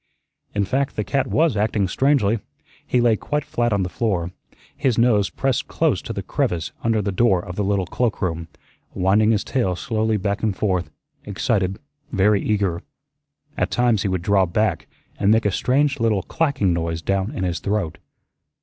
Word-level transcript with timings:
In 0.55 0.65
fact, 0.65 0.95
the 0.95 1.03
cat 1.03 1.27
was 1.27 1.55
acting 1.55 1.87
strangely. 1.87 2.39
He 2.87 2.99
lay 2.99 3.15
quite 3.15 3.45
flat 3.45 3.71
on 3.71 3.83
the 3.83 3.87
floor, 3.87 4.31
his 4.75 4.97
nose 4.97 5.29
pressed 5.29 5.67
close 5.67 6.01
to 6.01 6.11
the 6.11 6.23
crevice 6.23 6.71
under 6.83 7.03
the 7.03 7.11
door 7.11 7.45
of 7.45 7.55
the 7.55 7.63
little 7.63 7.85
cloakroom, 7.85 8.47
winding 8.95 9.29
his 9.29 9.43
tail 9.43 9.75
slowly 9.75 10.17
back 10.17 10.41
and 10.41 10.57
forth, 10.57 10.89
excited, 11.23 11.77
very 12.11 12.41
eager. 12.41 12.81
At 13.55 13.69
times 13.69 14.01
he 14.01 14.07
would 14.07 14.23
draw 14.23 14.47
back 14.47 14.87
and 15.19 15.29
make 15.29 15.45
a 15.45 15.51
strange 15.51 15.99
little 15.99 16.23
clacking 16.23 16.73
noise 16.73 17.03
down 17.03 17.29
in 17.35 17.43
his 17.43 17.59
throat. 17.59 17.99